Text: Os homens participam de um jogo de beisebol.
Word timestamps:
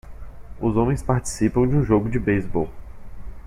Os 0.59 0.75
homens 0.77 1.03
participam 1.03 1.67
de 1.67 1.75
um 1.75 1.83
jogo 1.83 2.09
de 2.09 2.17
beisebol. 2.17 2.67